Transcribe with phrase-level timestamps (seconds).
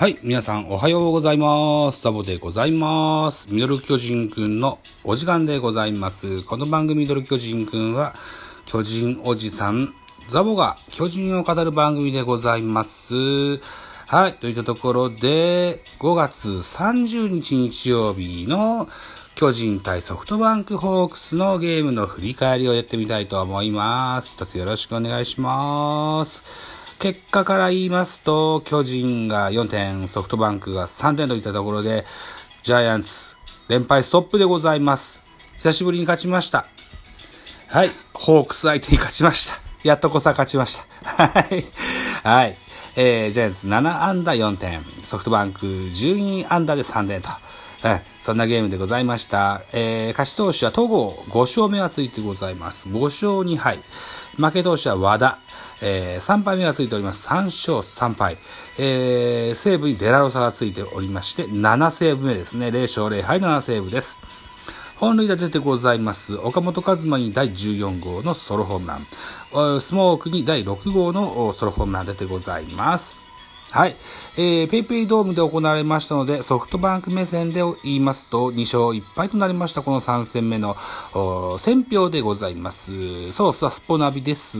[0.00, 2.00] はい、皆さんおはようございます。
[2.00, 3.48] ザボでございます。
[3.50, 6.42] ミドル巨人くんのお時間でございます。
[6.44, 8.14] この番組ミドル巨人くんは、
[8.64, 9.92] 巨人おじさん、
[10.26, 13.14] ザボが巨人を語る番組でございます。
[14.06, 18.88] はい、といったところで、5月30日日曜日の
[19.34, 24.30] 巨人対ソフトバンクホークスのゲームの振り返りをやってみたいと思います。
[24.30, 26.79] 一つよろしくお願いします。
[27.00, 32.04] 結果から言いますと、巨人が4点、ソフトバンクが3点といったところで、
[32.62, 33.36] ジャイアンツ、
[33.68, 35.22] 連敗ストップでございます。
[35.56, 36.66] 久しぶりに勝ちました。
[37.68, 37.90] はい。
[38.12, 39.62] ホークス相手に勝ちました。
[39.82, 41.32] やっとこさ勝ちました。
[41.32, 41.64] はい。
[42.22, 42.56] はい。
[42.96, 47.30] えー、ジャイアンツ7安打4点、ソフトバンク12安打で3点と。
[47.30, 48.02] はい。
[48.20, 49.62] そんなゲームでございました。
[49.72, 52.88] えー、勝ち投手は戸郷5勝目がついてございます。
[52.88, 53.78] 5勝2敗。
[54.36, 55.38] 負け投手は和田。
[55.82, 57.26] えー、3敗目がついております。
[57.28, 58.38] 3勝3敗。
[58.78, 62.68] えー、西武にデラロサがついておりまして、7セーブ目ですね。
[62.68, 64.18] 0勝0敗7セーブです。
[64.96, 66.34] 本塁打出てございます。
[66.36, 69.80] 岡本和真に第14号のソロホームラン。
[69.80, 73.19] スモークに第6号のソロホームラン出てございます。
[73.72, 73.94] はい。
[74.36, 80.76] えー、ペイペイドームで行われましたので、ソフトバンク目線で言いますと、2勝1敗となりました、この3戦目の、
[81.58, 83.30] 選票でございます。
[83.30, 84.58] そう、さスポナビです。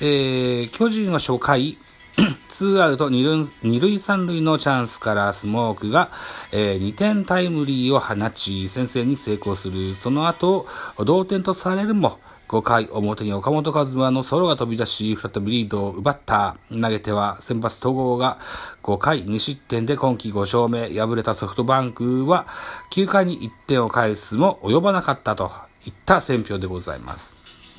[0.00, 1.78] えー、巨人は初回、
[2.48, 6.10] ツーアウト二塁二塁三塁のチャンスからスモークが、
[6.50, 9.94] えー、2点タイムリーを放ち、先制に成功する。
[9.94, 10.66] その後、
[10.98, 12.18] 同点とされるも、
[12.52, 16.58] 5回表に岡本和真のソロが飛び出し、再びリードを奪った。
[16.68, 18.36] 投げては先発戸郷が
[18.82, 20.94] 5回2失点で今季5勝目。
[20.94, 22.46] 敗れたソフトバンクは
[22.90, 25.50] 9回に1点を返すも及ばなかったと
[25.86, 27.38] いった選評でございます。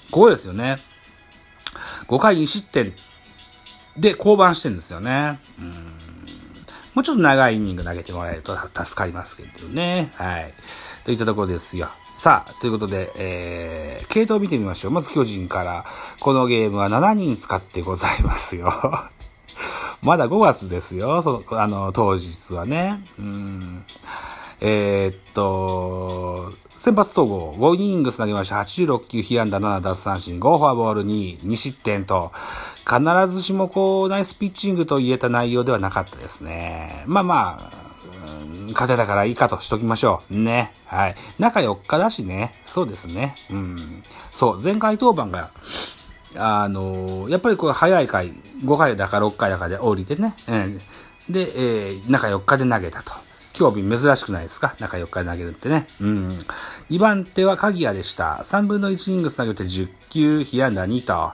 [0.09, 0.79] ここですよね。
[2.07, 2.95] 5回2失点
[3.95, 5.39] で降板してるんですよね。
[5.59, 5.93] うん
[6.93, 10.11] もうちょっと長いイニング投げてもらえると助かりますけどね。
[10.15, 10.53] はい。
[11.05, 11.89] といったところですよ。
[12.13, 14.91] さあ、ということで、えー、系統を見てみましょう。
[14.91, 15.85] まず巨人から、
[16.19, 18.71] このゲームは7人使ってございますよ。
[20.01, 21.21] まだ5月ですよ。
[21.21, 23.03] その、あの、当日はね。
[23.17, 23.85] うん。
[24.61, 28.55] えー、っと、先発統合、5イニングス投げました。
[28.55, 32.31] 86球、被安打7奪三振、5フォアボール2、2失点と、
[32.87, 37.03] 必ずしもこう、ナイスピッチングと言えた内容ではなかったですね。
[37.05, 37.82] まあまあ、
[38.73, 40.35] 勝てたからいいかとしときましょう。
[40.35, 40.73] ね。
[40.85, 41.15] はい。
[41.39, 42.53] 中4日だしね。
[42.65, 43.35] そうですね。
[43.49, 44.03] うん。
[44.31, 45.51] そう、前回当番が、
[46.35, 50.35] あのー、やっぱりこう早い回、5回だか6回だかで降りてね。
[50.47, 50.77] うん。
[51.29, 53.13] で、えー、中4日で投げたと。
[53.57, 54.75] 今日日珍しくないですか？
[54.79, 55.87] 中4日で投げるってね。
[55.99, 56.39] うん。
[56.89, 58.41] 2番手は鍵谷でした。
[58.43, 61.33] 3分の1イングス投げて10球、被安打2と、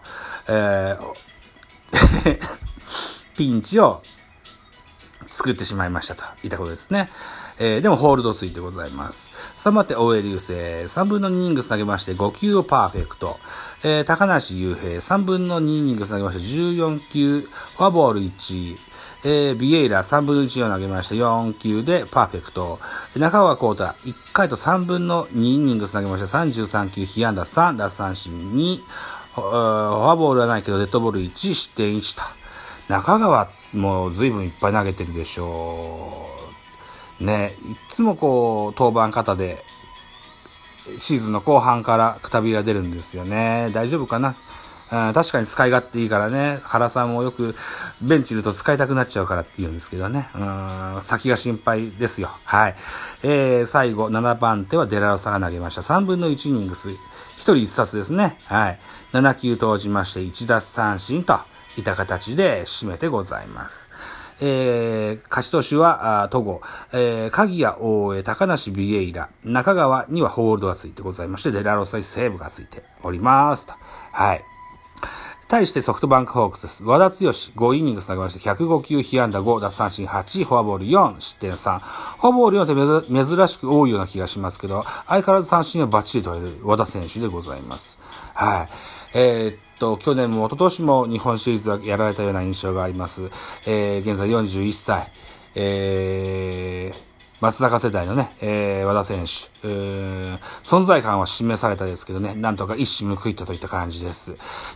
[0.50, 2.40] えー、
[3.38, 4.04] ピンチを
[5.30, 7.10] 作ってしまいましたといったことですね。
[7.60, 9.30] えー、でもホールドついてございます。
[9.58, 10.54] 3番手、大江流星。
[10.54, 13.40] 3分の2イニングス投げまして5球をパーフェクト。
[13.84, 14.96] えー、高梨雄平。
[14.96, 18.78] 3分の2イニングス投げまして14球、フォアボール1。
[19.26, 22.80] えー、ビエイラ3分の1を投げまして4球でパーフェクト。
[23.18, 28.82] 中川幸太1回と3分の2イニング投げまして33球、被安打3、奪三振2。
[29.36, 32.39] フォアボールはないけどデッドボール1、失点1と。
[32.90, 36.26] 中川も随分いっぱい投げてるでしょ
[37.22, 37.24] う。
[37.24, 39.64] ね、いつもこう、登板方で、
[40.98, 43.70] シーズンの後半からくたびが出るんですよね。
[43.74, 44.36] 大丈夫かな、
[44.92, 46.62] うん、確かに使い勝手いいからね。
[46.64, 47.56] 原さんもよく
[48.02, 50.30] ベンチいると使いたくなっちゃうからって言うんですけどね。
[50.34, 52.32] うん、先が心配ですよ。
[52.44, 52.76] はい。
[53.22, 55.84] えー、最後、7番手はデラロサが投げました。
[55.84, 56.90] 3分の1イニングス。
[57.40, 58.38] 一人一冊ですね。
[58.46, 58.80] はい。
[59.14, 61.40] 7球投じまして1奪三振と。
[61.80, 63.90] いた形で締めてございます。
[64.42, 66.62] えー、勝ち投手は、戸郷、
[66.94, 73.74] えー、鍵谷大江、高梨ビエイラ、中川にはホールドがついてございまして、デラロサイセーブがついておりますと。
[74.12, 74.44] はい。
[75.50, 76.84] 対してソフトバンクホークスです。
[76.84, 81.80] 和田剛、5イニング投げまして、105球、被安打5、奪三振8、フォアボール4、失点3。
[81.80, 87.98] フォアボール4って珍しく多いような気がしますけど、相変わらず三振をバッチリ取れる和田選手でございます。
[88.36, 88.70] はい。
[89.18, 93.32] えーと、去年も一昨年も日本シリーズはやられたような印象があります。
[93.66, 95.12] えー、現在41歳。
[95.56, 97.09] えー、
[97.42, 104.34] 松坂世代のね、えー、和田選手、えー、存在感は示されたですけどね、なんとか一矢報いたといった感じです。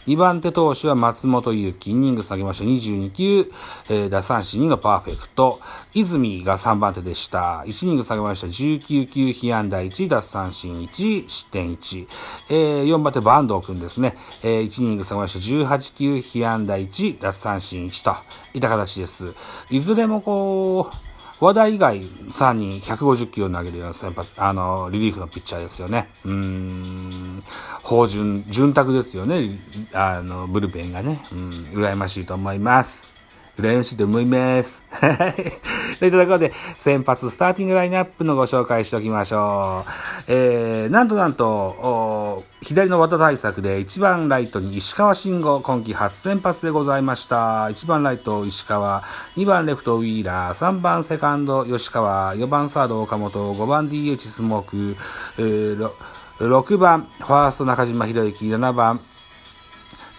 [0.08, 3.52] 2番手投手は松本祐樹、イニング下げました22球、
[3.90, 5.60] えー、打三振2のパーフェクト。
[5.94, 7.66] 泉が3番手でした。
[7.68, 12.08] 1イニング下げました19球、被安打1、奪三振1、失点1。
[12.50, 14.16] えー、4番手坂東くんですね。
[14.42, 18.16] えー、1イニング下げました18球、被安打1、奪三振1と
[18.54, 19.34] いった形です。
[19.70, 21.13] いずれもこう、
[21.44, 26.08] 和田以外3人150キロ投げるような先発、あの、リリーフのピッチャーですよね。
[26.24, 27.44] うん、
[27.84, 29.60] 法順、潤沢ですよね。
[29.92, 31.28] あの、ブルペンがね。
[31.34, 33.12] うん、羨ましいと思います。
[33.58, 34.86] 羨ましいと思います。
[34.90, 35.93] はい。
[36.00, 39.92] といったところで、先発スターティングラインナップのご紹介しておきましょう。
[40.28, 47.66] えー、なんとなんと、左の綿対策で1番ライトに石川慎吾、今季初先発でございました。
[47.66, 49.02] 1番ライト石川、
[49.36, 54.98] 2番レフトウィーラー、3番セカンド吉川、4番サード岡本、5番 DH スモーク、
[55.38, 55.92] えー、
[56.40, 59.00] 6番ファースト中島博之、7番、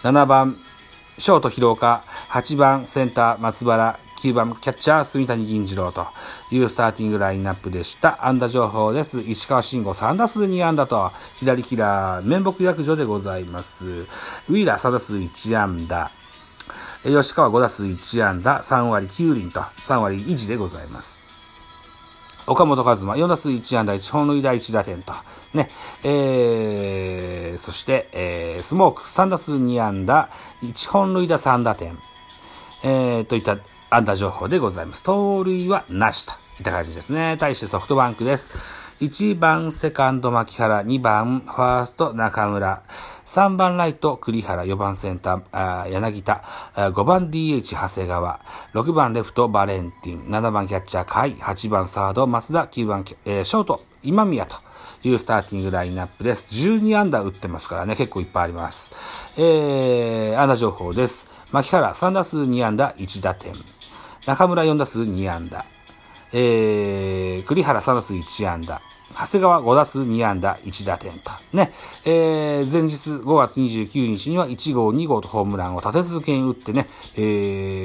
[0.03, 0.57] 7番
[1.17, 6.07] ショート広岡、8番センター松原、9番キャッチャー住谷銀次郎と
[6.51, 8.25] いうスターティングラインナップでした。
[8.25, 9.21] 安打情報です。
[9.21, 13.85] 石川慎吾3打数2安打と、左キラー、面目役所でございます。
[13.85, 16.11] ウィーラー3打数1安打。
[17.03, 21.27] 吉川5打数1安打、3割9厘と、3割維持でございます。
[22.47, 25.13] 岡本和真、4打数1安打1本塁打1打点と。
[25.53, 25.69] ね。
[26.03, 30.29] えー、そして、えー、スモーク3打数2安打、
[30.61, 31.97] 1本塁打3打点。
[32.83, 33.57] えー、といった
[33.95, 35.03] 安打情報でございます。
[35.03, 37.37] 盗塁はなしといった感じですね。
[37.39, 38.51] 対してソフトバンクです。
[38.99, 42.83] 1番セカンド牧原、2番ファースト中村、
[43.23, 46.43] 3番ライト栗原、4番センター柳田、
[46.75, 48.41] 5番 DH 長谷川、
[48.73, 54.57] 6番レフトバレンティン、7番キャッチャー甲斐、8番サード松田、9番、えー、ショート今宮と、
[55.03, 56.67] いうスターティングラインナップです。
[56.67, 58.91] 12安打打ってますからね、結構いっぱいあります。
[59.37, 61.27] えー、安打情報です。
[61.51, 63.53] 牧原3打数2安打1打点。
[64.25, 65.65] 中村4打数2安打。
[66.33, 68.81] えー、栗原3打数1安打。
[69.13, 71.31] 長谷川5打数2安打1打点と。
[71.53, 71.71] ね。
[72.05, 77.19] えー、前日5月29日には1号2号とホームランを立て続けに打ってね、え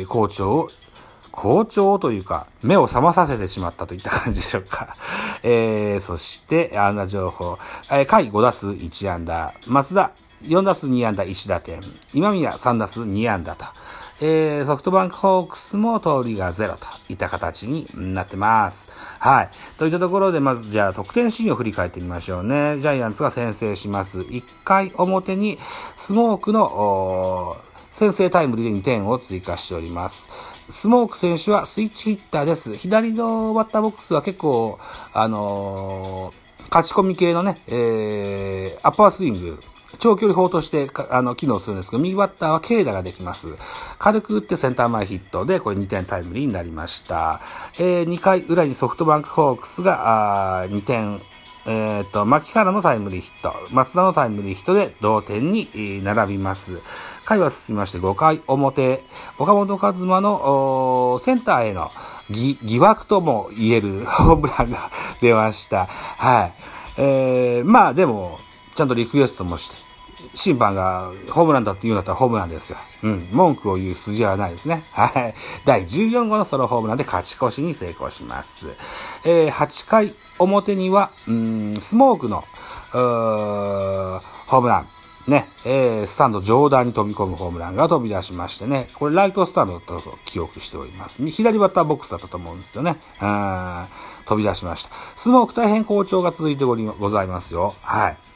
[0.05, 0.71] ー、好調を
[1.31, 4.97] 好調というか、目を覚まさせてしまったといった感じでしょうか。
[5.43, 7.59] えー、そして、安打情報。
[7.91, 9.55] えー、下5打数1安打。
[9.67, 10.13] 松田
[10.45, 11.81] 4打数2安打1打点。
[12.13, 13.65] 今宮3打数2安打と。
[14.23, 18.91] えー、ソフトバンクホークスも通りがゼロといった形になってます。
[19.19, 19.51] はい。
[19.79, 22.79] といったところで、まずじゃあ得点シーンを振り返ってみましょうね。
[22.81, 24.21] ジャイアンツが先制します。
[24.21, 25.59] 1回表に
[25.97, 27.57] スモークの
[27.91, 30.29] 先制タイムリーで2点を追加しております。
[30.71, 32.77] スモーク選手はスイッチヒッターです。
[32.77, 34.79] 左のバッターボックスは結構、
[35.13, 39.63] あのー、勝ち込み系のね、えー、アッパースイング、
[40.01, 43.49] 長距離砲として、あの、機能するんですけど、右バッターは軽打ができます。
[43.99, 47.41] 軽く打ってセンター前ヒットで、これ2点タイムリーになりました。
[47.79, 51.23] えー、2回裏にソフトバンクホークスが、あ2点、
[51.67, 55.69] えっ、ー、と、牧原のタイムリーヒット、松田のタイムリーヒットで同点に
[56.03, 56.81] 並びます。
[57.25, 59.05] 回は進みまして5回表、
[59.39, 61.91] 岡本和真のセンターへの
[62.31, 65.87] 疑惑とも言える ホームランが出ました。
[65.87, 66.55] はい。
[66.97, 68.39] えー、まあでも、
[68.75, 69.90] ちゃんとリクエストもして、
[70.35, 72.79] 審判がホームランだって言うんだったらホームランですよ。
[73.03, 73.29] うん。
[73.33, 74.85] 文句を言う筋はないですね。
[74.93, 75.35] はい。
[75.65, 78.69] 第14号のソロホームランで勝ち越しに成功します。
[79.25, 84.89] えー、8回表には、うん、スモークのー、ホームラン。
[85.27, 91.25] ね、えー、スタンド上段に飛び込むホームランが飛び出しましてね、これライトスタンドだったと記憶しております。
[91.25, 93.01] 左バッターボックスだったと思うんですよね。
[93.21, 93.87] うん、
[94.27, 94.91] 飛び出しました。
[94.93, 97.75] スモーク大変好調が続いており、ございますよ。
[97.83, 98.30] はい。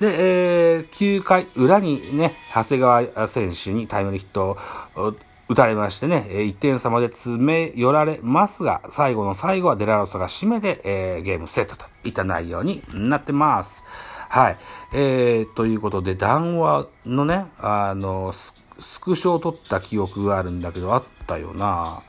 [0.00, 4.56] で、えー、9回裏にね、長谷川選手にタイムリーヒット
[4.96, 5.14] を
[5.48, 13.84] 打たれましてね、1点差まで詰め寄られますが、最後の最後はデラロサが締めで、えー、ゲームセットといった内容になってます。
[14.30, 14.56] はい。
[14.94, 18.54] えー、ということで、談話のね、あの、ス
[19.00, 22.02] クショを取った記憶があるんだけど、あったよな。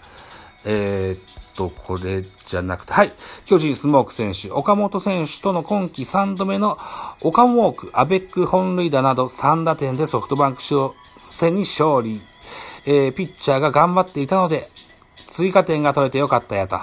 [0.63, 3.13] えー、と、これじゃなくて、はい。
[3.45, 6.77] 巨人スモーク選手、岡本選手との今季3度目の
[7.21, 10.62] 岡モーク、アベック本塁打など3打点でソフトバンク
[11.29, 12.21] 戦に勝利。
[12.85, 14.69] えー、ピッチャーが頑張っていたので、
[15.25, 16.77] 追加点が取れてよかったやと。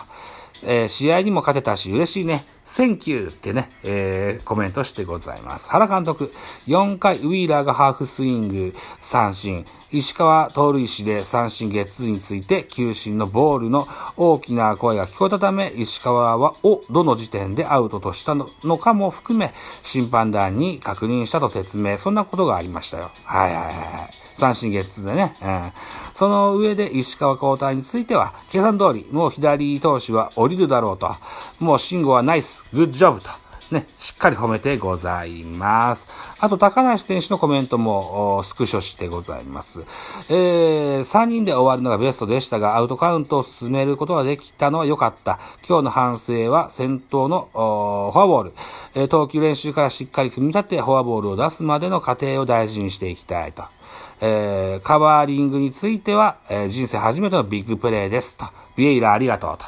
[0.65, 2.45] えー、試合にも勝てたし嬉しいね。
[2.65, 5.69] Thank you ってね、えー、コメントしてございます。
[5.71, 6.33] 原監督、
[6.67, 19.53] 4回ウィーラーがハーフスイング、三振、石川盗塁死で三振ゲッツーについて、球審のボールの大きな声が聞こえたため、石川は、を、どの時点でアウトとしたのかも含め、
[19.83, 21.99] 審判団に確認したと説明。
[21.99, 23.11] そんなことがありましたよ。
[23.25, 24.23] はいはいはい。
[24.35, 25.37] 三振ゲッツーでね。
[25.43, 25.73] うん。
[26.15, 31.15] その上で石川交代については、計算通り、もう左投手は降りるだろうと。
[31.59, 33.31] もう慎吾はナイス、グッジョブと。
[33.73, 36.09] ね、しっかり褒めてございます。
[36.39, 39.83] あと、高梨選手のコメントもスクショしてございます。
[40.29, 45.39] えー、3人で終わるのがベストでしたが、アウトカウントを進めることができたのは良かった。
[45.67, 48.53] 今日の反省は先頭のフォアボール、
[48.95, 53.65] えー、投球練習からしっかり組み立て、フォアボールを出すまでの過程を大事にしていきたいと。
[54.25, 58.47] えー、カバーリングについては、えー、人生初めてのビッグプレーですと。
[58.77, 59.67] ビエイラありがとうと。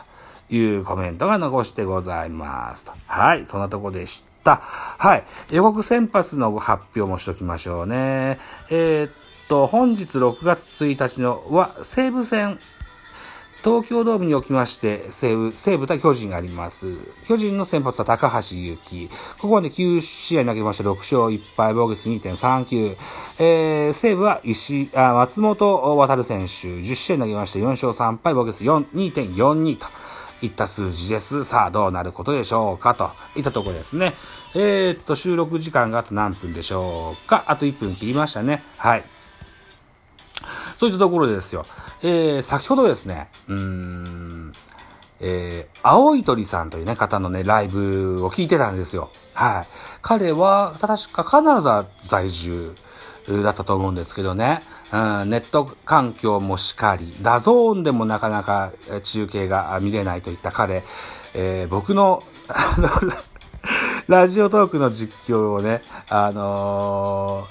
[0.50, 2.92] いうコメントが残してございますと。
[3.06, 4.56] はい、そんなとこでした。
[4.56, 8.38] はい、予告先発の発表もしときましょうね。
[8.70, 9.11] えー、っ
[9.49, 12.58] と、本日6月1日のは西武戦
[13.64, 16.99] 東京ドームにおきまして、西武、西武対巨人があります。
[17.26, 19.09] 巨人の先発は高橋祐希。
[19.38, 22.97] ここまで9試合投げまして6勝1敗、防御率2.39。
[23.38, 29.87] えー、西武は石、あ、松本渡選手、10試合投げまして4勝3敗、防御率2.42と。
[30.42, 31.42] いった数字です。
[31.44, 34.12] さあ、どうなることでしょうかといったところですね。
[34.54, 38.62] えー、っと、収録時間があと何分でしょうかあと1分切りましたね。
[38.76, 39.04] はい。
[40.76, 41.66] そういったところですよ。
[42.02, 44.52] えー、先ほどですね、うーん、
[45.21, 49.11] えー、青い鳥さんというね、方のね、ライブを聞いてたんですよ。
[49.33, 49.66] はい。
[50.02, 52.75] 彼は、確かカナダ在住
[53.28, 54.62] だったと思うんですけどね、
[54.93, 60.83] うん、ネット環境もしかり、ダゾーンでもなかなか中継が見れないといった彼、
[61.33, 62.88] えー、僕の、あの、
[64.09, 67.47] ラジオトークの実況をね、あの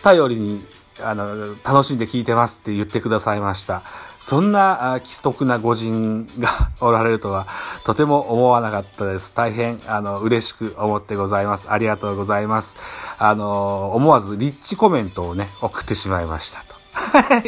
[0.00, 0.64] ー、頼りに
[1.04, 3.82] あの、楽しんで聞いてますって言ってくださいました。
[4.20, 6.48] そんな、既得な御人が
[6.80, 7.46] おられるとは、
[7.84, 9.34] とても思わなかったです。
[9.34, 11.66] 大変、あの、嬉しく思ってございます。
[11.68, 12.76] ありがとうございます。
[13.18, 16.82] あの、思わずリッチコメントをね、送ってしまいましたと。
[16.92, 17.42] は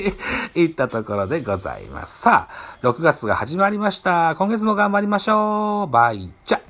[0.55, 0.63] い。
[0.63, 2.23] いったところでございます。
[2.23, 4.35] さあ、6月が始まりました。
[4.37, 5.87] 今月も頑張りましょう。
[5.93, 6.61] バイチャ